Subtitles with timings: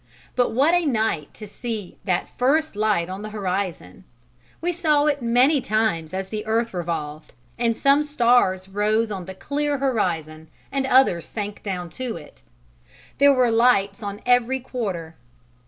[0.35, 4.03] But what a night to see that first light on the horizon!
[4.59, 9.35] We saw it many times as the earth revolved, and some stars rose on the
[9.35, 12.41] clear horizon and others sank down to it:
[13.19, 15.17] there were "lights" on every quarter.